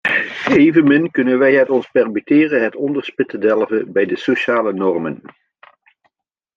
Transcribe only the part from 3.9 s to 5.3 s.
bij de sociale normen.